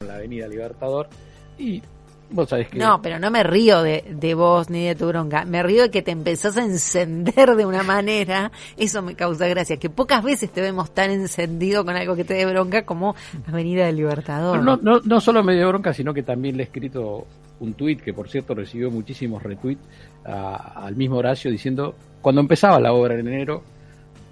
[0.00, 1.08] en la Avenida Libertador.
[1.58, 1.82] Y
[2.30, 2.78] vos sabés que...
[2.78, 5.90] No, pero no me río de, de vos ni de tu bronca, me río de
[5.90, 10.50] que te empezás a encender de una manera, eso me causa gracia, que pocas veces
[10.50, 13.14] te vemos tan encendido con algo que te dé bronca como
[13.46, 14.62] Avenida del Libertador.
[14.62, 17.26] No, no, no solo me dio bronca, sino que también le he escrito
[17.58, 19.82] un tuit, que por cierto recibió muchísimos retweets
[20.24, 23.62] al mismo Horacio diciendo, cuando empezaba la obra en enero,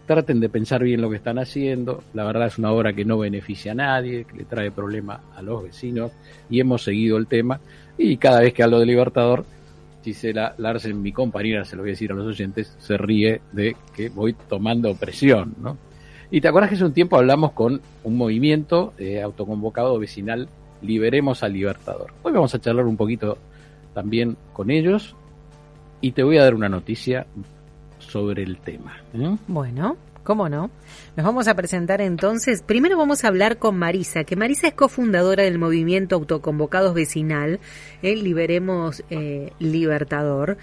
[0.08, 2.02] traten de pensar bien lo que están haciendo.
[2.14, 5.42] La verdad es una obra que no beneficia a nadie, que le trae problemas a
[5.42, 6.10] los vecinos
[6.50, 7.60] y hemos seguido el tema.
[7.96, 9.44] Y cada vez que hablo de Libertador,
[10.02, 13.76] Gisela Larsen, mi compañera, se lo voy a decir a los oyentes, se ríe de
[13.94, 15.76] que voy tomando presión, ¿no?
[16.30, 20.48] Y te acuerdas que hace un tiempo hablamos con un movimiento eh, autoconvocado vecinal,
[20.80, 22.12] Liberemos al Libertador.
[22.22, 23.36] Hoy vamos a charlar un poquito
[23.94, 25.16] también con ellos
[26.00, 27.26] y te voy a dar una noticia
[28.08, 28.96] sobre el tema.
[29.14, 29.36] ¿eh?
[29.46, 30.70] Bueno, ¿cómo no?
[31.16, 32.62] Nos vamos a presentar entonces.
[32.62, 37.60] Primero vamos a hablar con Marisa, que Marisa es cofundadora del movimiento Autoconvocados Vecinal,
[38.02, 40.58] el Liberemos eh, Libertador.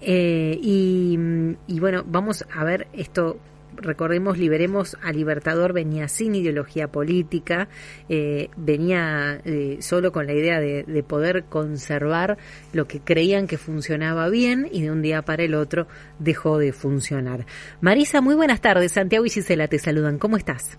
[0.00, 3.38] Eh, y bueno, vamos a ver esto
[3.76, 7.68] recordemos, Liberemos a Libertador venía sin ideología política,
[8.08, 12.38] eh, venía eh, solo con la idea de, poder conservar
[12.72, 15.86] lo que creían que funcionaba bien y de un día para el otro
[16.18, 17.40] dejó de funcionar.
[17.80, 18.92] Marisa, muy buenas tardes.
[18.92, 20.18] Santiago y Gisela te saludan.
[20.18, 20.78] ¿Cómo estás?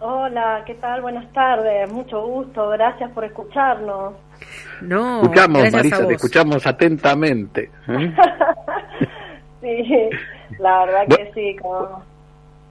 [0.00, 1.02] Hola, ¿qué tal?
[1.02, 1.92] Buenas tardes.
[1.92, 2.68] Mucho gusto.
[2.70, 4.14] Gracias por escucharnos.
[4.80, 7.70] No, escuchamos, Marisa, te escuchamos atentamente.
[7.88, 8.14] ¿eh?
[9.60, 10.10] sí,
[10.58, 11.56] la verdad que sí.
[11.60, 12.02] Como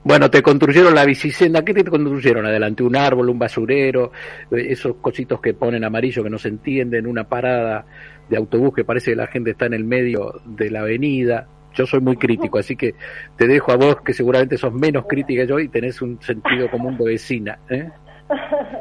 [0.08, 1.62] bueno, te construyeron la bicicenda.
[1.62, 2.46] ¿Qué te construyeron?
[2.46, 4.10] Adelante un árbol, un basurero,
[4.50, 7.84] eh, esos cositos que ponen amarillo que no se entienden, una parada
[8.26, 11.46] de autobús que parece que la gente está en el medio de la avenida.
[11.74, 12.94] Yo soy muy crítico, así que
[13.36, 16.70] te dejo a vos que seguramente sos menos crítica que yo y tenés un sentido
[16.70, 17.58] común de vecina.
[17.68, 17.90] ¿eh?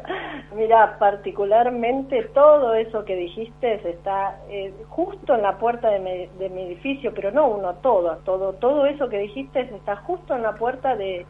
[0.57, 7.13] Mira, particularmente todo eso que dijiste está eh, justo en la puerta de mi, edificio,
[7.13, 11.27] pero no uno, todo, todo, todo eso que dijiste está justo en la puerta de,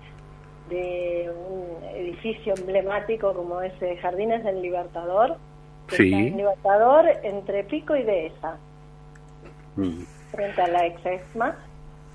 [0.69, 5.35] un edificio emblemático como es eh, Jardines del Libertador,
[5.89, 6.09] sí.
[6.31, 8.57] Libertador entre Pico y Dehesa,
[9.75, 10.03] mm.
[10.31, 11.57] frente a la ex EXMA,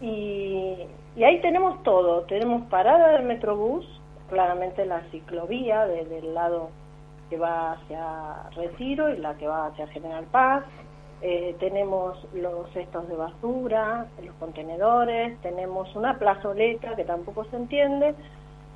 [0.00, 0.78] y,
[1.14, 3.86] y ahí tenemos todo, tenemos parada del Metrobús,
[4.30, 6.70] claramente la ciclovía desde el lado
[7.32, 10.64] que va hacia Retiro y la que va hacia General Paz.
[11.22, 18.14] Eh, tenemos los cestos de basura, los contenedores, tenemos una plazoleta que tampoco se entiende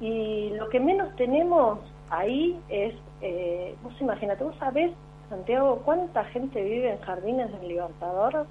[0.00, 4.90] y lo que menos tenemos ahí es, eh, vos imagínate, vos sabés,
[5.28, 8.46] Santiago, cuánta gente vive en Jardines del Libertador.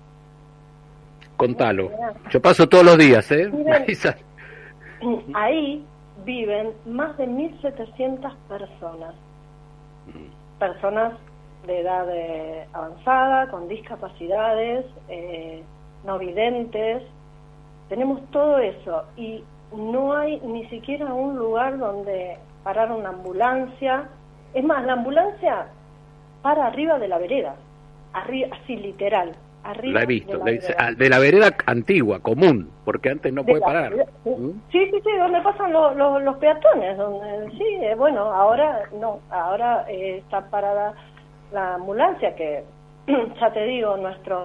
[1.35, 1.89] Contalo.
[2.29, 3.49] Yo paso todos los días, ¿eh?
[5.33, 5.83] ahí
[6.23, 9.15] viven más de 1.700 personas.
[10.59, 11.13] Personas
[11.65, 15.63] de edad eh, avanzada, con discapacidades, eh,
[16.05, 17.03] no videntes.
[17.89, 19.43] Tenemos todo eso y
[19.75, 24.09] no hay ni siquiera un lugar donde parar una ambulancia.
[24.53, 25.67] Es más, la ambulancia
[26.41, 27.55] para arriba de la vereda,
[28.13, 29.35] así literal
[29.83, 33.93] la he visto, de la, vereda antigua, común, porque antes no puede parar.
[34.25, 34.51] ¿Mm?
[34.71, 39.85] Sí, sí, sí, donde pasan los, los, peatones, donde, sí, eh, bueno, ahora no, ahora
[39.89, 40.93] eh, está parada
[41.51, 42.63] la ambulancia, que
[43.39, 44.37] ya te digo, nuestra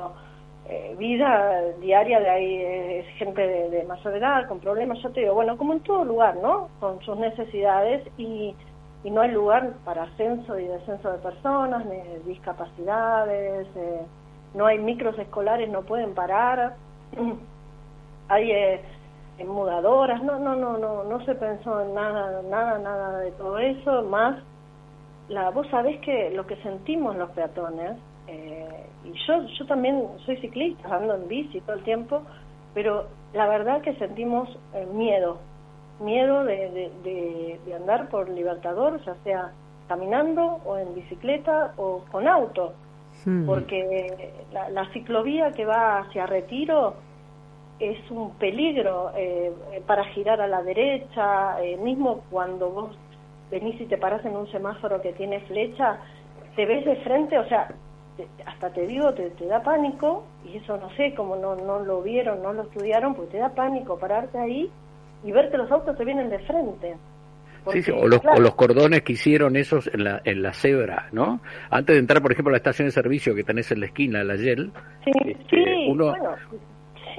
[0.69, 5.21] eh, vida diaria de ahí es gente de, de, mayor edad, con problemas, ya te
[5.21, 6.69] digo, bueno, como en todo lugar, ¿no?
[6.81, 8.55] Con sus necesidades y,
[9.03, 14.01] y no hay lugar para ascenso y descenso de personas, ni discapacidades, eh,
[14.55, 16.77] no hay micros escolares, no pueden parar,
[18.29, 18.81] hay eh,
[19.45, 24.03] mudadoras, no, no, no, no, no se pensó en nada, nada, nada de todo eso,
[24.03, 24.37] más
[25.29, 30.37] la, vos sabés que lo que sentimos los peatones, eh, y yo, yo también soy
[30.39, 32.23] ciclista, ando en bici todo el tiempo,
[32.75, 35.39] pero la verdad que sentimos eh, miedo,
[36.01, 39.53] miedo de, de, de andar por Libertador, ya sea
[39.89, 42.75] caminando o en bicicleta o con auto
[43.25, 43.45] Hmm.
[43.45, 46.95] porque la, ciclovía que va hacia Retiro
[47.79, 49.53] es un peligro eh,
[49.87, 52.99] para girar a la derecha, eh, mismo cuando vos
[53.51, 55.99] venís y te paras en un semáforo que tiene flecha,
[56.57, 57.69] te ves de frente, o sea,
[58.47, 62.03] hasta te digo, te, te, da pánico, y eso no sé cómo no, no lo
[62.03, 64.71] vieron, no lo estudiaron, porque te da pánico pararte ahí
[65.25, 66.97] y ver que los autos te vienen de frente.
[67.73, 71.09] Sí, sí, o, los, o los cordones que hicieron esos en la, en la cebra,
[71.13, 71.41] ¿no?
[71.71, 74.25] Antes de entrar, por ejemplo, a la estación de servicio que tenés en la esquina,
[74.25, 74.71] la Yel,
[75.05, 76.37] sí, este, uno, bueno,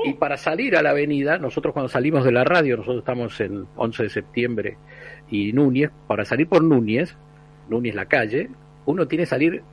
[0.03, 3.65] y para salir a la avenida, nosotros cuando salimos de la radio, nosotros estamos en
[3.75, 4.77] 11 de septiembre
[5.29, 7.15] y Núñez, para salir por Núñez,
[7.69, 8.49] Núñez la calle,
[8.85, 9.63] uno tiene que salir,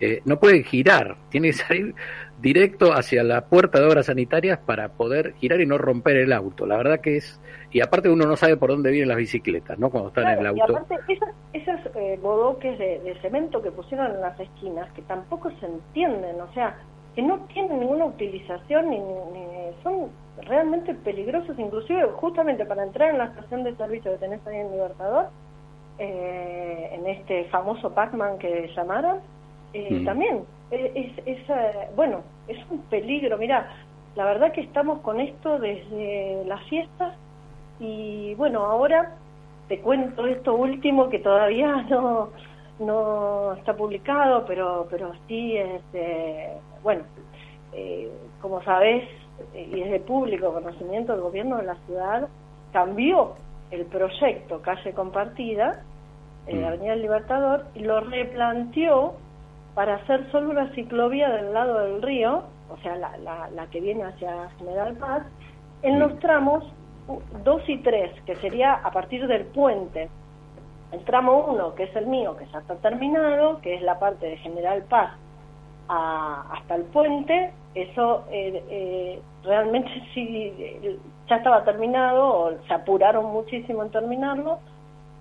[0.00, 1.94] eh, no puede girar, tiene que salir
[2.42, 6.66] directo hacia la puerta de obras sanitarias para poder girar y no romper el auto.
[6.66, 7.40] La verdad que es,
[7.70, 9.88] y aparte uno no sabe por dónde vienen las bicicletas, ¿no?
[9.90, 10.76] Cuando están en el Claro, y auto.
[10.76, 15.50] aparte esos, esos eh, bodoques de, de cemento que pusieron en las esquinas, que tampoco
[15.60, 16.76] se entienden, o sea,
[17.14, 20.08] que no tienen ninguna utilización ni, ni- son
[20.46, 24.70] realmente peligrosos, inclusive justamente para entrar en la estación de servicio que tenés ahí en
[24.72, 25.26] Libertador,
[25.98, 29.18] eh, en este famoso Pac-Man que llamaron,
[29.72, 30.04] eh, Mm.
[30.04, 33.68] también eh, es, es, eh, bueno, es un peligro, mira,
[34.16, 37.14] la verdad que estamos con esto desde las fiestas
[37.80, 39.16] y bueno, ahora
[39.68, 42.30] te cuento esto último que todavía no,
[42.78, 46.50] no está publicado, pero, pero sí, este,
[46.82, 47.02] bueno,
[47.72, 48.10] eh,
[48.40, 49.04] como sabes,
[49.54, 52.28] eh, y es de público conocimiento, el gobierno de la ciudad
[52.72, 53.34] cambió
[53.70, 55.82] el proyecto Calle Compartida,
[56.46, 56.64] eh, Mm.
[56.64, 59.14] Avenida del Libertador, y lo replanteó
[59.74, 63.80] para hacer solo una ciclovía del lado del río, o sea, la, la, la que
[63.80, 65.22] viene hacia General Paz,
[65.82, 66.64] en los tramos
[67.44, 70.08] 2 y 3, que sería a partir del puente.
[70.92, 74.26] El tramo 1, que es el mío, que ya está terminado, que es la parte
[74.26, 75.10] de General Paz
[75.88, 80.98] a- hasta el puente, eso eh, eh, realmente sí eh,
[81.28, 84.58] ya estaba terminado, o se apuraron muchísimo en terminarlo,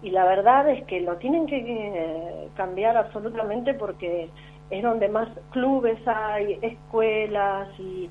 [0.01, 4.29] y la verdad es que lo tienen que eh, cambiar absolutamente porque
[4.69, 8.09] es donde más clubes hay, escuelas y,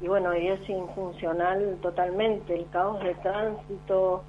[0.00, 4.22] y bueno, y es infuncional totalmente el caos de tránsito.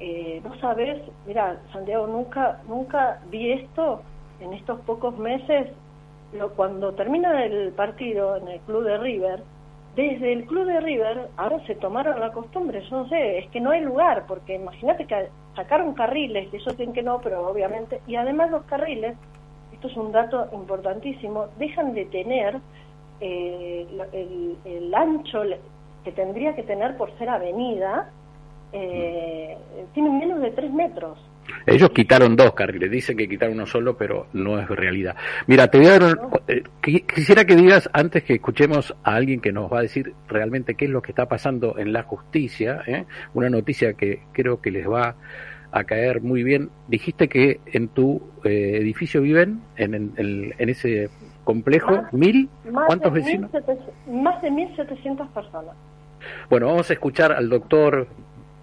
[0.00, 4.02] Eh, Vos sabés, mira, Santiago, nunca, nunca vi esto
[4.40, 5.68] en estos pocos meses.
[6.32, 9.42] Lo, cuando termina el partido en el club de River,
[9.96, 13.60] desde el club de River ahora se tomaron la costumbre, yo no sé, es que
[13.60, 18.00] no hay lugar, porque imagínate que sacaron carriles, que ellos dicen que no, pero obviamente,
[18.06, 19.16] y además los carriles,
[19.72, 22.58] esto es un dato importantísimo, dejan de tener
[23.20, 25.42] eh, el, el ancho
[26.04, 28.10] que tendría que tener por ser avenida,
[28.72, 29.56] eh,
[29.94, 31.18] tienen menos de tres metros.
[31.66, 35.14] Ellos quitaron dos carriles, dicen que quitaron uno solo, pero no es realidad.
[35.46, 39.14] Mira, te voy a dar un- eh, qui- quisiera que digas, antes que escuchemos a
[39.14, 42.02] alguien que nos va a decir realmente qué es lo que está pasando en la
[42.02, 43.04] justicia, ¿eh?
[43.34, 45.14] una noticia que creo que les va
[45.72, 46.70] a caer muy bien.
[46.88, 51.10] Dijiste que en tu eh, edificio viven, en, en- en- en ese
[51.44, 53.50] complejo, Más- mil, Más ¿cuántos vecinos?
[53.52, 53.92] 1.700
[54.22, 55.76] Más de 1.700 personas.
[56.48, 58.06] Bueno, vamos a escuchar al doctor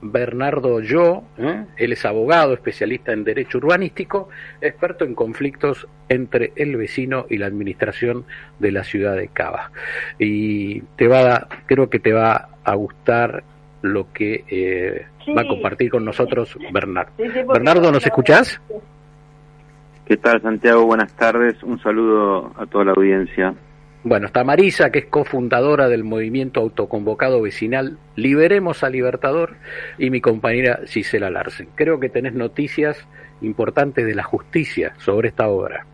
[0.01, 1.65] Bernardo Yo, ¿eh?
[1.77, 4.29] él es abogado, especialista en derecho urbanístico,
[4.61, 8.25] experto en conflictos entre el vecino y la administración
[8.59, 9.71] de la ciudad de Cava.
[10.19, 13.44] Y te va a, creo que te va a gustar
[13.81, 15.33] lo que eh, Sí.
[15.33, 17.11] va a compartir con nosotros Bernardo.
[17.17, 18.61] Sí, sí, porque- Bernardo, ¿nos escuchás?
[20.05, 20.85] ¿Qué tal, Santiago?
[20.85, 21.61] Buenas tardes.
[21.63, 23.53] Un saludo a toda la audiencia.
[24.07, 29.56] Bueno, está Marisa, que es cofundadora del movimiento autoconvocado vecinal Liberemos a Libertador,
[29.97, 31.68] y mi compañera Gisela Larsen.
[31.76, 33.06] Creo que tenés noticias
[33.42, 35.85] importantes de la justicia sobre esta obra.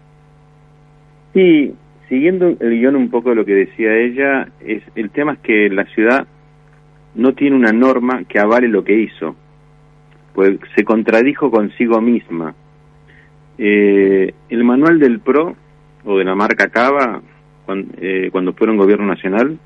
[1.34, 1.74] Sí,
[2.08, 5.70] siguiendo el guion un poco de lo que decía ella, es el tema es que
[5.72, 6.28] la ciudad
[7.16, 9.36] no tiene una norma que avale lo que hizo,
[10.36, 12.54] pues se contradijo consigo misma.
[13.58, 15.56] Eh, el manual del PRO
[16.06, 17.24] o de la marca Cava,
[17.66, 19.58] cuando, eh, cuando fueron gobierno nacional,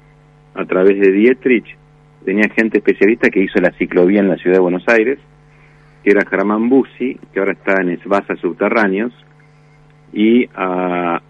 [0.53, 1.77] a través de Dietrich,
[2.25, 5.19] tenía gente especialista que hizo la ciclovía en la ciudad de Buenos Aires,
[6.03, 9.13] que era Germán Bussi, que ahora está en Esbasa Subterráneos,
[10.13, 11.21] y a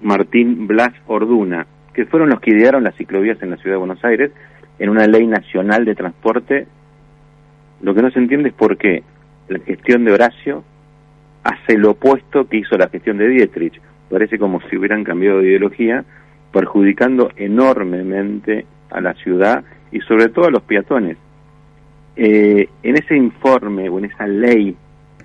[0.00, 4.04] Martín Blas Orduna, que fueron los que idearon las ciclovías en la ciudad de Buenos
[4.04, 4.32] Aires
[4.78, 6.66] en una ley nacional de transporte.
[7.82, 9.02] Lo que no se entiende es por qué
[9.48, 10.64] la gestión de Horacio
[11.44, 13.80] hace lo opuesto que hizo la gestión de Dietrich.
[14.12, 16.04] Parece como si hubieran cambiado de ideología,
[16.52, 21.16] perjudicando enormemente a la ciudad y sobre todo a los peatones.
[22.14, 24.76] Eh, en ese informe o en esa ley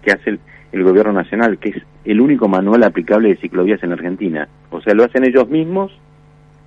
[0.01, 0.39] que hace
[0.71, 4.93] el, gobierno nacional, que es el único manual aplicable de ciclovías en Argentina, o sea,
[4.93, 5.91] lo hacen ellos mismos,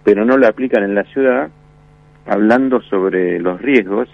[0.04, 1.48] pero no lo aplican en la ciudad,
[2.26, 4.10] hablando sobre los riesgos,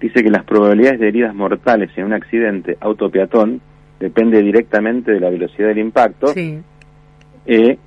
[0.00, 3.60] dice que las probabilidades de heridas mortales en un accidente autopeatón
[3.98, 6.60] depende directamente de la velocidad del impacto Sí.
[7.52, 7.78] Eh,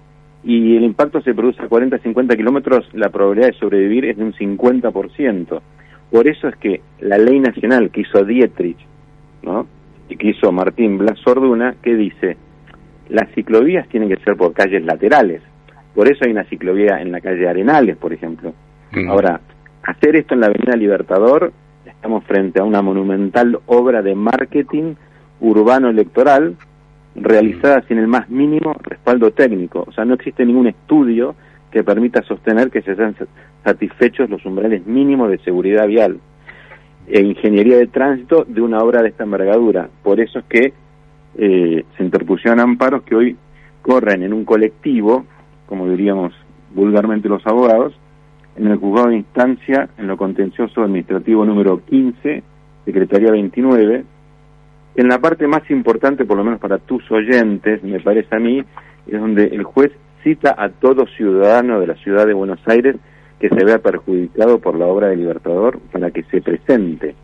[0.43, 4.25] y el impacto se produce a 40, 50 kilómetros, la probabilidad de sobrevivir es de
[4.25, 5.61] un 50%.
[6.11, 8.77] Por eso es que la ley nacional que hizo Dietrich,
[9.41, 9.65] ¿no?
[10.09, 12.35] y que hizo Martín Blas Orduna, que dice,
[13.07, 15.41] las ciclovías tienen que ser por calles laterales.
[15.95, 18.53] Por eso hay una ciclovía en la calle Arenales, por ejemplo.
[19.07, 19.39] Ahora,
[19.83, 21.53] hacer esto en la Avenida Libertador,
[21.85, 24.95] estamos frente a una monumental obra de marketing
[25.39, 26.57] urbano electoral
[27.15, 29.85] realizada sin el más mínimo respaldo técnico.
[29.87, 31.35] O sea, no existe ningún estudio
[31.71, 33.15] que permita sostener que se sean
[33.63, 36.19] satisfechos los umbrales mínimos de seguridad vial
[37.07, 39.89] e ingeniería de tránsito de una obra de esta envergadura.
[40.03, 40.73] Por eso es que
[41.35, 43.37] eh, se interpusieron amparos que hoy
[43.81, 45.25] corren en un colectivo,
[45.65, 46.33] como diríamos
[46.73, 47.93] vulgarmente los abogados,
[48.55, 52.43] en el juzgado de instancia en lo contencioso administrativo número 15,
[52.85, 54.03] Secretaría 29,
[54.95, 58.63] en la parte más importante, por lo menos para tus oyentes, me parece a mí,
[59.07, 59.91] es donde el juez
[60.23, 62.95] cita a todo ciudadano de la ciudad de Buenos Aires
[63.39, 67.15] que se vea perjudicado por la obra de Libertador para que se presente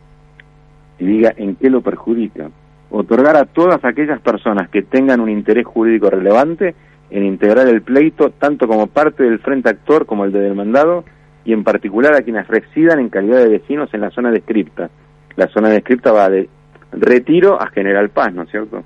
[0.99, 2.49] y diga en qué lo perjudica.
[2.89, 6.75] Otorgar a todas aquellas personas que tengan un interés jurídico relevante
[7.09, 11.05] en integrar el pleito, tanto como parte del frente actor como el de demandado,
[11.45, 14.89] y en particular a quienes residan en calidad de vecinos en la zona descripta.
[15.35, 16.49] La zona descripta va de
[16.91, 18.83] Retiro a General Paz, ¿no es cierto?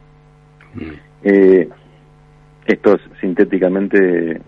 [0.74, 0.92] Mm.
[1.24, 1.70] Eh,
[2.66, 4.42] esto es sintéticamente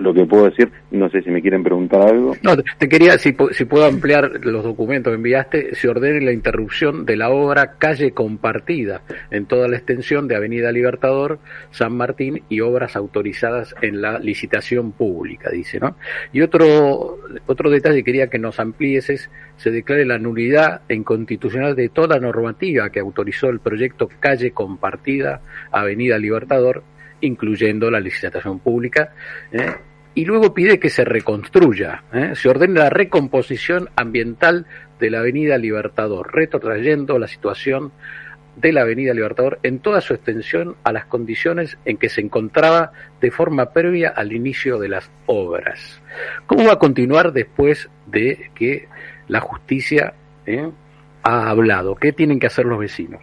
[0.00, 0.70] lo que puedo decir.
[0.90, 2.34] No sé si me quieren preguntar algo.
[2.42, 7.04] No, te quería, si, si puedo ampliar los documentos que enviaste, se ordene la interrupción
[7.04, 11.38] de la obra Calle Compartida en toda la extensión de Avenida Libertador,
[11.70, 15.96] San Martín y obras autorizadas en la licitación pública, dice, ¿no?
[16.32, 21.76] Y otro, otro detalle quería que nos amplíes es, se declare la nulidad e inconstitucional
[21.76, 26.82] de toda normativa que autorizó el proyecto Calle Compartida, Avenida Libertador,
[27.20, 29.12] incluyendo la licitación pública,
[29.52, 29.74] ¿eh?
[30.14, 32.32] Y luego pide que se reconstruya, ¿eh?
[32.34, 34.66] se ordene la recomposición ambiental
[34.98, 37.92] de la Avenida Libertador, retrotrayendo la situación
[38.56, 42.92] de la Avenida Libertador en toda su extensión a las condiciones en que se encontraba
[43.20, 46.02] de forma previa al inicio de las obras.
[46.46, 48.88] ¿Cómo va a continuar después de que
[49.28, 50.14] la justicia
[50.46, 50.68] ¿eh?
[51.22, 51.94] ha hablado?
[51.94, 53.20] ¿Qué tienen que hacer los vecinos?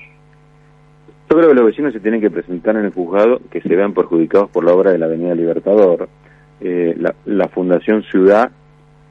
[1.29, 3.93] Yo creo que los vecinos se tienen que presentar en el juzgado que se vean
[3.93, 6.07] perjudicados por la obra de la Avenida Libertador.
[6.59, 6.95] Eh,
[7.25, 8.51] la, Fundación Ciudad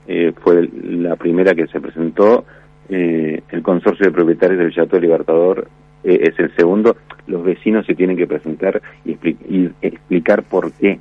[0.09, 2.45] eh, fue la primera que se presentó,
[2.89, 5.69] eh, el consorcio de propietarios del Chateau Libertador
[6.05, 6.97] es el segundo.
[7.27, 9.17] Los vecinos se tienen que presentar y,
[9.83, 11.01] explicar por qué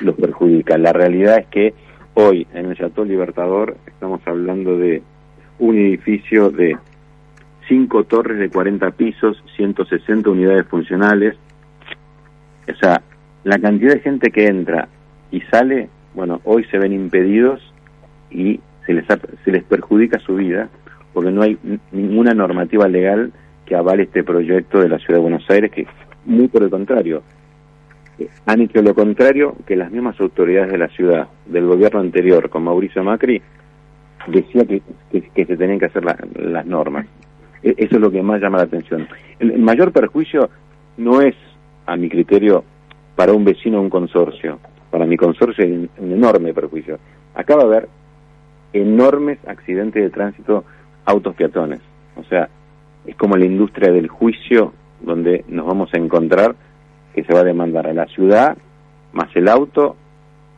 [0.00, 0.76] los perjudica.
[0.76, 1.74] La realidad es que
[2.14, 5.02] hoy en el Chateau Libertador estamos hablando de
[5.58, 6.76] un edificio de
[7.68, 11.36] cinco torres de 40 pisos, 160 unidades funcionales.
[12.68, 13.00] O sea,
[13.44, 14.88] la cantidad de gente que entra
[15.30, 17.60] y sale, bueno, hoy se ven impedidos
[18.30, 19.04] y se les,
[19.44, 20.68] se les perjudica su vida
[21.12, 21.58] porque no hay
[21.92, 23.32] ninguna normativa legal
[23.66, 25.86] que avale este proyecto de la Ciudad de Buenos Aires, que
[26.24, 27.22] muy por el contrario,
[28.46, 32.64] han hecho lo contrario que las mismas autoridades de la ciudad, del gobierno anterior, con
[32.64, 33.40] Mauricio Macri,
[34.26, 37.06] decía que, que, se tenían que hacer las normas.
[37.62, 39.08] E-, eso es lo que más llama la atención.
[39.38, 40.50] El, mayor perjuicio
[40.96, 41.34] no es,
[41.86, 42.64] a mi criterio,
[43.14, 44.58] para un vecino o un consorcio.
[44.90, 46.98] Para mi consorcio hay un, enorme perjuicio.
[47.34, 47.88] Acaba de haber
[48.72, 50.64] enormes accidentes de tránsito
[51.04, 51.80] autos peatones.
[52.16, 52.48] O sea,
[53.06, 56.54] es como la industria del juicio donde nos vamos a encontrar
[57.14, 58.56] que se va a demandar a la ciudad
[59.12, 59.96] más el auto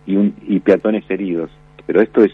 [0.06, 1.50] y, un, y peatones heridos.
[1.86, 2.32] Pero esto es,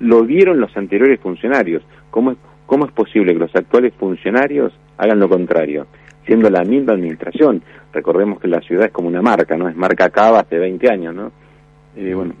[0.00, 1.82] lo vieron los anteriores funcionarios.
[2.10, 5.86] ¿Cómo es, ¿Cómo es posible que los actuales funcionarios hagan lo contrario?
[6.26, 7.62] Siendo la misma administración.
[7.92, 9.68] Recordemos que la ciudad es como una marca, ¿no?
[9.68, 11.32] Es marca Cava hace 20 años, ¿no?
[11.96, 12.34] bueno.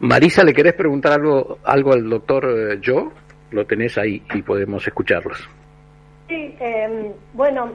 [0.00, 3.12] Marisa, ¿le querés preguntar algo, algo al doctor eh, Yo?
[3.52, 5.48] Lo tenés ahí y podemos escucharlos.
[6.28, 7.72] Sí, em, bueno,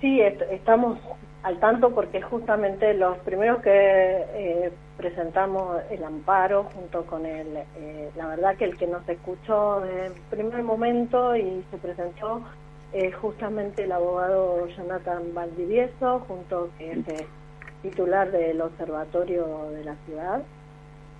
[0.00, 0.20] sí,
[0.50, 0.98] estamos
[1.42, 8.10] al tanto porque justamente los primeros que eh, presentamos el amparo junto con el, eh,
[8.16, 12.42] la verdad que el que nos escuchó en primer momento y se presentó
[12.92, 16.98] es justamente el abogado Jonathan Valdivieso, junto que es
[17.82, 20.42] titular del Observatorio de la Ciudad,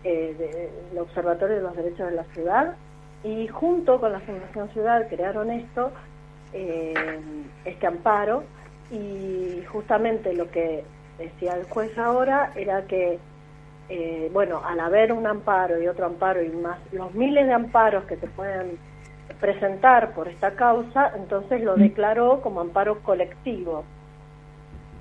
[0.04, 2.76] eh, del Observatorio de los Derechos de la Ciudad,
[3.22, 5.90] y junto con la Fundación Ciudad crearon esto,
[6.52, 8.42] este amparo,
[8.90, 10.84] y justamente lo que
[11.18, 13.18] decía el juez ahora era que,
[13.88, 18.04] eh, bueno, al haber un amparo y otro amparo y más los miles de amparos
[18.04, 18.78] que se pueden
[19.40, 23.84] presentar por esta causa, entonces lo declaró como amparo colectivo.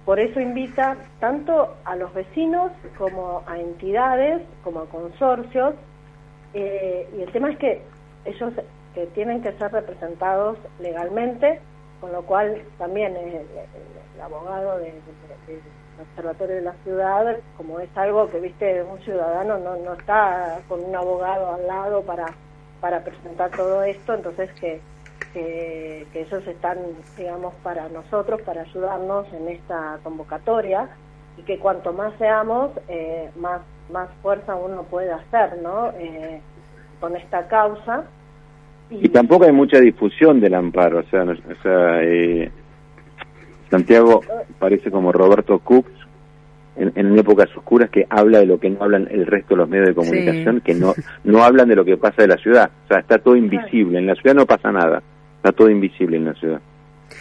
[0.05, 5.75] por eso invita tanto a los vecinos como a entidades, como a consorcios,
[6.53, 7.81] eh, y el tema es que
[8.25, 8.53] ellos
[8.93, 11.61] que tienen que ser representados legalmente,
[12.01, 13.45] con lo cual también el,
[14.21, 14.95] abogado del
[16.01, 20.83] Observatorio de la Ciudad, como es algo que, viste, un ciudadano no, no está con
[20.83, 22.25] un abogado al lado para,
[22.81, 24.81] para presentar todo esto, entonces que
[25.33, 26.77] que, ellos están,
[27.17, 30.89] digamos, para nosotros, para ayudarnos en esta convocatoria
[31.37, 35.91] y que cuanto más seamos, eh, más, más fuerza uno puede hacer, ¿no?
[35.97, 36.41] Eh,
[36.99, 38.05] con esta causa.
[38.89, 42.51] Y, tampoco hay mucha difusión del amparo, o sea, o sea eh,
[43.69, 44.21] Santiago
[44.57, 45.85] parece como Roberto Cook
[46.79, 49.69] en, en, épocas oscuras que habla de lo que no hablan el resto de los
[49.69, 52.71] medios de comunicación, que no, no hablan de lo que pasa de la ciudad.
[52.85, 53.99] O sea, está todo invisible.
[53.99, 55.03] En la ciudad no pasa nada.
[55.37, 56.61] Está todo invisible en la ciudad.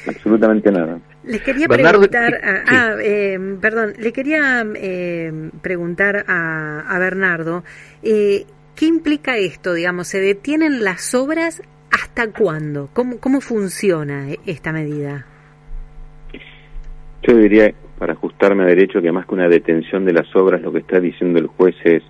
[0.06, 0.98] Absolutamente nada.
[1.24, 7.64] Le quería preguntar, a, ah, eh, perdón, le quería eh, preguntar a, a Bernardo,
[8.02, 9.74] eh, ¿qué implica esto?
[9.74, 12.88] Digamos, ¿se detienen las obras hasta cuándo?
[12.92, 15.26] ¿Cómo, cómo funciona esta medida?
[17.22, 20.72] Yo diría, para ajustarme a derecho, que más que una detención de las obras, lo
[20.72, 22.02] que está diciendo el juez es,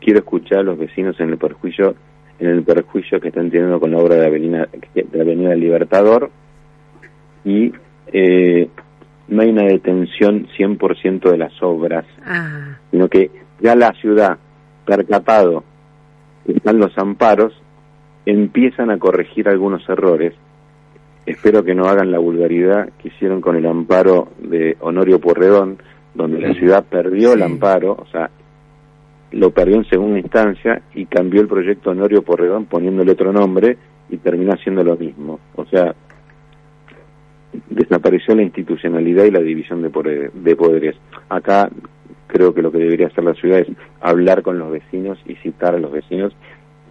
[0.00, 1.94] quiero escuchar a los vecinos en el perjuicio
[2.40, 6.30] en el perjuicio que están teniendo con la obra de Avenida, de Avenida Libertador
[7.44, 7.72] y
[8.12, 8.68] eh,
[9.28, 12.78] no hay una detención 100% de las obras, ah.
[12.90, 13.30] sino que
[13.60, 14.38] ya la ciudad,
[14.86, 15.64] percatado
[16.46, 17.52] están los amparos,
[18.24, 20.34] empiezan a corregir algunos errores.
[21.28, 25.76] Espero que no hagan la vulgaridad que hicieron con el amparo de Honorio Porredón,
[26.14, 28.30] donde la ciudad perdió el amparo, o sea,
[29.32, 33.76] lo perdió en segunda instancia y cambió el proyecto Honorio Porredón poniéndole otro nombre
[34.08, 35.38] y terminó haciendo lo mismo.
[35.54, 35.94] O sea,
[37.68, 40.96] desapareció la institucionalidad y la división de, poderes.
[41.28, 41.68] Acá
[42.26, 43.68] creo que lo que debería hacer la ciudad es
[44.00, 46.34] hablar con los vecinos y citar a los vecinos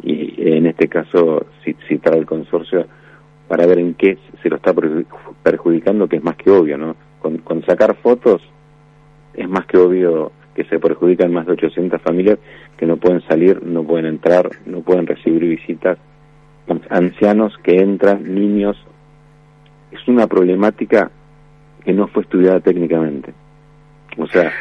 [0.03, 1.47] y en este caso
[1.87, 2.85] citar al consorcio
[3.47, 4.73] para ver en qué se lo está
[5.43, 6.95] perjudicando, que es más que obvio, ¿no?
[7.21, 8.41] Con, con sacar fotos
[9.33, 12.39] es más que obvio que se perjudican más de 800 familias
[12.77, 15.99] que no pueden salir, no pueden entrar, no pueden recibir visitas,
[16.89, 18.75] ancianos que entran, niños.
[19.91, 21.11] Es una problemática
[21.85, 23.33] que no fue estudiada técnicamente.
[24.17, 24.51] O sea,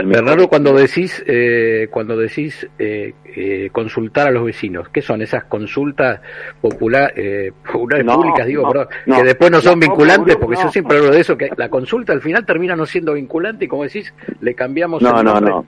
[0.00, 5.44] Bernardo, cuando decís, eh, cuando decís eh, eh, consultar a los vecinos, ¿qué son esas
[5.44, 6.20] consultas
[6.60, 7.12] popular,
[7.72, 8.46] populares públicas?
[8.46, 12.12] Digo, que después no son vinculantes, porque yo siempre hablo de eso, que la consulta
[12.12, 15.02] al final termina no siendo vinculante y como decís, le cambiamos.
[15.02, 15.66] No, no, no.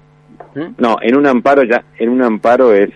[0.55, 0.75] ¿Mm?
[0.79, 2.91] No, en un amparo ya, en un amparo es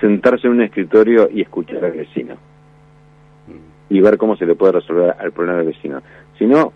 [0.00, 2.36] sentarse en un escritorio y escuchar al vecino
[3.88, 6.02] y ver cómo se le puede resolver al problema del vecino.
[6.38, 6.72] Si no,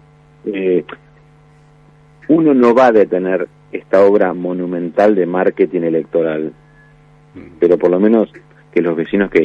[2.29, 6.53] uno no va a detener esta obra monumental de marketing electoral,
[7.59, 8.31] pero por lo menos
[8.73, 9.41] que los vecinos que,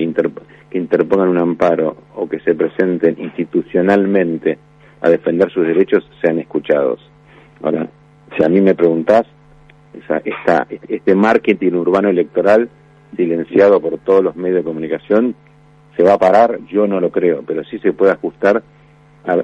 [0.70, 4.58] que interpongan un amparo o que se presenten institucionalmente
[5.02, 7.00] a defender sus derechos sean escuchados.
[7.62, 7.88] Ahora,
[8.36, 9.26] si a mí me preguntás,
[9.94, 12.70] esa, este marketing urbano electoral
[13.16, 15.36] silenciado por todos los medios de comunicación,
[15.96, 16.60] ¿se va a parar?
[16.68, 18.62] Yo no lo creo, pero sí se puede ajustar
[19.26, 19.44] a,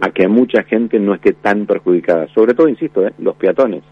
[0.00, 2.26] a que mucha gente no esté tan perjudicada.
[2.28, 3.12] Sobre todo, insisto, ¿eh?
[3.18, 3.82] los peatones.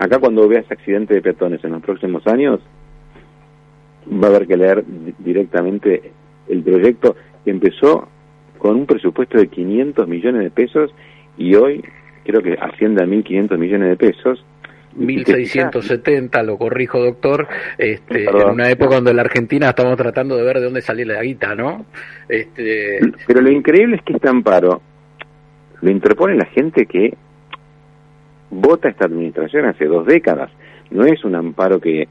[0.00, 2.58] Acá cuando veas accidente de peatones en los próximos años,
[4.10, 4.82] va a haber que leer
[5.18, 6.10] directamente
[6.48, 8.08] el proyecto que empezó
[8.56, 10.94] con un presupuesto de 500 millones de pesos
[11.36, 11.84] y hoy
[12.24, 14.42] creo que asciende a 1.500 millones de pesos.
[14.96, 20.44] 1670, lo corrijo doctor, este, en una época donde en la Argentina estamos tratando de
[20.44, 21.84] ver de dónde sale la guita, ¿no?
[22.26, 23.00] Este...
[23.26, 24.80] Pero lo increíble es que este amparo
[25.82, 27.14] lo interpone la gente que
[28.50, 30.50] vota esta administración hace dos décadas.
[30.90, 32.08] No es un amparo que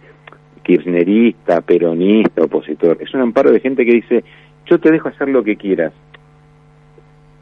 [0.63, 2.97] kirchnerista, peronista, opositor.
[3.01, 4.23] Es un amparo de gente que dice,
[4.65, 5.93] yo te dejo hacer lo que quieras.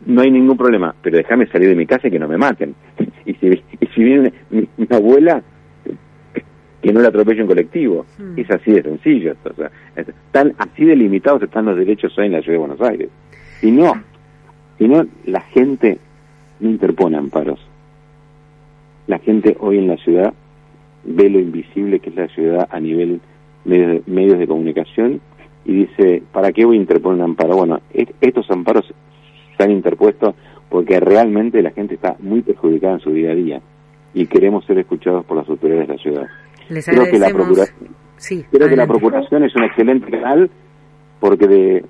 [0.05, 2.75] No hay ningún problema, pero déjame salir de mi casa y que no me maten.
[3.27, 5.43] Y si, y si viene mi, abuela,
[6.81, 8.05] que no la atropelle un colectivo.
[8.17, 8.39] Hmm.
[8.39, 9.35] Es así de sencillo.
[9.43, 9.69] O sea,
[10.57, 13.09] así delimitados están los derechos hoy en la ciudad de Buenos Aires.
[13.59, 14.01] Si no,
[14.77, 15.99] si no la gente
[16.61, 17.66] no interpone amparos
[19.07, 20.33] la gente hoy en la ciudad
[21.03, 23.21] ve lo invisible que es la ciudad a nivel
[23.65, 25.21] de medios de comunicación
[25.65, 27.57] y dice, ¿para qué voy a interponer un amparo?
[27.57, 27.79] Bueno,
[28.21, 28.93] estos amparos
[29.57, 30.35] se han interpuesto
[30.69, 33.61] porque realmente la gente está muy perjudicada en su día a día
[34.13, 36.27] y queremos ser escuchados por las autoridades de la ciudad.
[36.67, 37.31] creo que la,
[38.51, 40.49] creo que la procuración es un excelente canal
[41.19, 41.85] porque de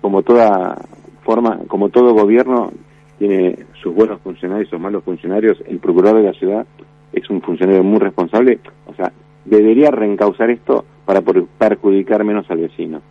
[0.00, 0.76] como toda
[1.24, 2.70] forma, como todo gobierno
[3.18, 6.66] tiene sus buenos funcionarios y sus malos funcionarios, el procurador de la ciudad
[7.12, 9.12] es un funcionario muy responsable, o sea,
[9.44, 13.02] debería reencauzar esto para perjudicar menos al vecino.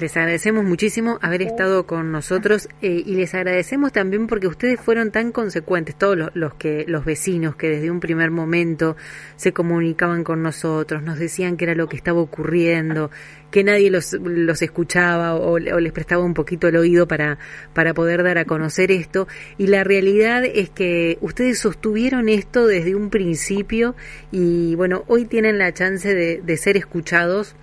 [0.00, 5.10] Les agradecemos muchísimo haber estado con nosotros eh, y les agradecemos también porque ustedes fueron
[5.10, 8.96] tan consecuentes, todos los, que los vecinos que desde un primer momento
[9.36, 13.10] se comunicaban con nosotros, nos decían que era lo que estaba ocurriendo,
[13.50, 17.38] que nadie los, los escuchaba o, les prestaba un poquito el oído para,
[17.74, 19.28] para poder dar a conocer esto.
[19.58, 23.94] Y la realidad es que ustedes sostuvieron esto desde un principio
[24.32, 27.54] y bueno, hoy tienen la chance de, de ser escuchados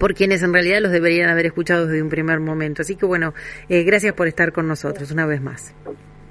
[0.00, 2.80] por quienes en realidad los deberían haber escuchado desde un primer momento.
[2.82, 3.34] Así que bueno,
[3.68, 5.76] eh, gracias por estar con nosotros una vez más.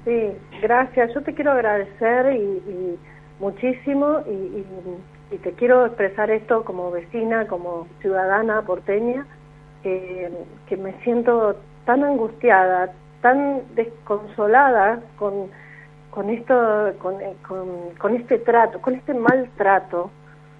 [0.04, 1.14] Sí, gracias.
[1.14, 2.98] Yo te quiero agradecer y,
[3.38, 4.64] muchísimo y,
[5.38, 9.24] te quiero expresar esto como vecina, como ciudadana porteña,
[9.82, 11.56] que me siento
[11.86, 15.48] tan angustiada, tan desconsolada con,
[16.10, 17.14] con esto, con,
[17.46, 20.10] con, con este trato, con este maltrato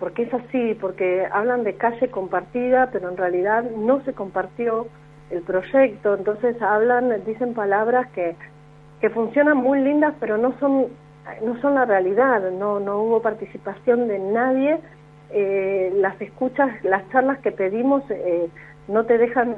[0.01, 4.89] porque es así, porque hablan de calle compartida, pero en realidad no se compartió
[5.31, 8.35] el proyecto, entonces hablan, dicen palabras que,
[9.01, 10.87] que funcionan muy lindas, pero no son,
[11.45, 14.81] no son la realidad, no, no hubo participación de nadie,
[15.33, 18.49] eh, las escuchas, las charlas que pedimos eh,
[18.89, 19.55] no te dejan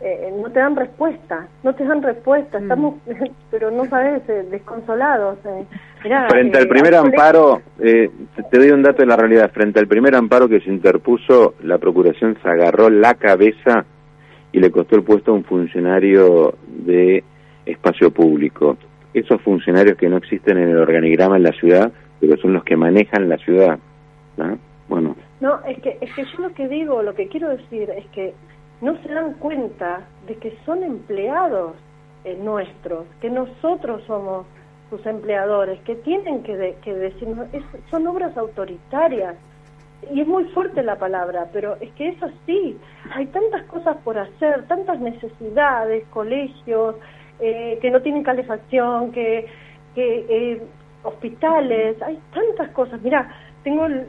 [0.00, 2.62] eh, no te dan respuesta, no te dan respuesta, mm.
[2.62, 2.94] estamos,
[3.50, 5.38] pero no sabes, eh, desconsolados.
[5.46, 5.66] Eh.
[6.28, 10.48] Frente al primer amparo, te doy un dato de la realidad, frente al primer amparo
[10.48, 13.84] que se interpuso, la Procuración se agarró la cabeza
[14.52, 17.24] y le costó el puesto a un funcionario de
[17.66, 18.76] espacio público.
[19.12, 22.76] Esos funcionarios que no existen en el organigrama en la ciudad, pero son los que
[22.76, 23.78] manejan la ciudad.
[24.88, 25.16] Bueno.
[25.40, 28.34] No, es que, es que yo lo que digo, lo que quiero decir es que
[28.80, 31.74] no se dan cuenta de que son empleados
[32.24, 34.46] eh, nuestros, que nosotros somos
[34.90, 37.48] sus empleadores, que tienen que, decirnos,
[37.90, 39.36] son obras autoritarias.
[40.12, 42.78] Y es muy fuerte la palabra, pero es que es así.
[43.14, 46.96] Hay tantas cosas por hacer, tantas necesidades, colegios
[47.40, 49.46] eh, que no tienen calefacción, que,
[49.96, 50.62] eh,
[51.02, 53.00] hospitales, hay tantas cosas.
[53.02, 54.06] Mira, tengo el,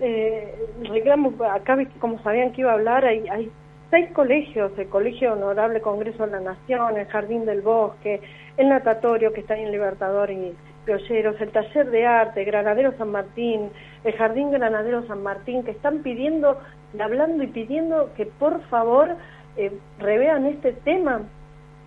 [0.90, 3.52] reclamo, acá como sabían que iba a hablar, hay, hay
[3.96, 8.20] seis colegios, el Colegio Honorable Congreso de la Nación, el Jardín del Bosque,
[8.58, 10.54] el Natatorio que está en Libertador y
[10.84, 13.70] Piolleros, el Taller de Arte, Granadero San Martín,
[14.04, 16.60] el Jardín Granadero San Martín, que están pidiendo,
[17.00, 19.16] hablando y pidiendo que por favor
[19.56, 21.22] eh, revean este tema,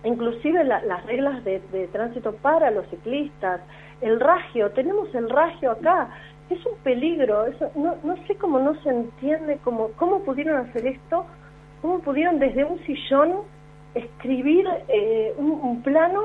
[0.03, 1.59] inclusive las reglas de,
[1.91, 3.61] tránsito para los ciclistas,
[4.01, 6.09] el ragio, tenemos el ragio acá,
[6.49, 7.45] es un peligro,
[7.75, 11.27] no, no sé cómo no se entiende, cómo, cómo pudieron hacer esto
[11.81, 13.33] cómo pudieron desde un sillón
[13.95, 16.21] escribir eh, un, plano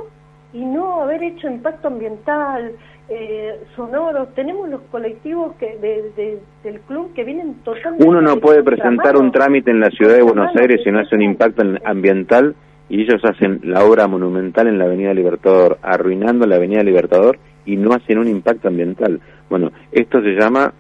[0.53, 2.73] y no haber hecho impacto ambiental,
[3.09, 4.29] eh, sonoro.
[4.29, 8.07] Tenemos los colectivos que del club que vienen totalmente...
[8.07, 11.14] Uno no puede presentar un trámite en la ciudad de Buenos Aires si no hace
[11.14, 12.55] un impacto ambiental
[12.88, 17.77] y ellos hacen la obra monumental en la Avenida Libertador, arruinando la Avenida Libertador y
[17.77, 19.21] no hacen un impacto ambiental.
[19.49, 20.73] Bueno, esto se llama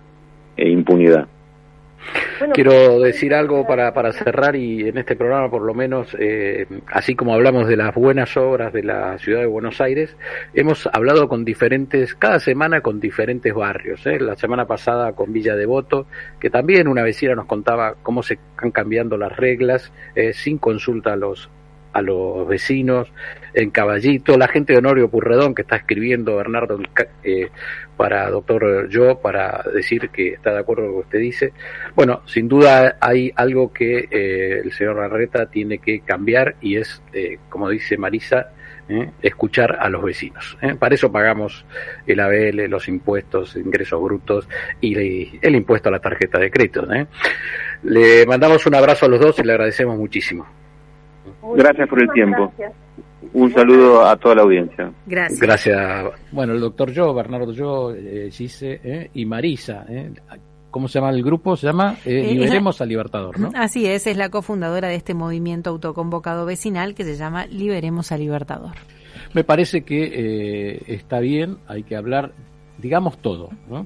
[0.56, 1.26] eh, impunidad.
[2.52, 7.14] Quiero decir algo para, para cerrar y en este programa por lo menos, eh, así
[7.14, 10.16] como hablamos de las buenas obras de la ciudad de Buenos Aires,
[10.52, 14.04] hemos hablado con diferentes, cada semana con diferentes barrios.
[14.06, 14.20] ¿eh?
[14.20, 16.06] La semana pasada con Villa Devoto,
[16.40, 21.12] que también una vecina nos contaba cómo se están cambiando las reglas eh, sin consulta
[21.12, 21.50] a los
[21.94, 23.08] a los vecinos
[23.54, 26.80] en Caballito, la gente de Honorio Purredón que está escribiendo Bernardo
[27.22, 27.50] eh,
[27.96, 31.52] para doctor Yo para decir que está de acuerdo con lo que usted dice.
[31.94, 37.02] Bueno, sin duda hay algo que eh, el señor Larreta tiene que cambiar y es,
[37.12, 38.50] eh, como dice Marisa,
[39.22, 40.58] escuchar a los vecinos.
[40.78, 41.64] Para eso pagamos
[42.06, 44.46] el ABL, los impuestos, ingresos brutos
[44.78, 46.86] y el impuesto a la tarjeta de crédito.
[47.82, 50.46] Le mandamos un abrazo a los dos y le agradecemos muchísimo
[51.56, 52.52] gracias por el tiempo.
[53.32, 54.92] Un saludo a toda la audiencia.
[55.06, 55.40] Gracias.
[55.40, 56.04] Gracias.
[56.32, 59.84] Bueno, el doctor Yo, Bernardo Yo, eh, Gise eh, y Marisa.
[59.88, 60.12] Eh.
[60.70, 61.56] ¿Cómo se llama el grupo?
[61.56, 63.50] Se llama eh, Liberemos al Libertador, ¿no?
[63.54, 68.20] Así es, es la cofundadora de este movimiento autoconvocado vecinal que se llama Liberemos al
[68.20, 68.72] Libertador.
[69.32, 72.32] Me parece que está bien, hay que hablar,
[72.78, 73.82] digamos todo, ¿no?